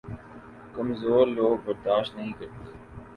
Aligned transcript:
کمزور 0.75 1.27
لوگ 1.27 1.57
برداشت 1.65 2.15
نہیں 2.15 2.31
ہوتے 2.33 2.45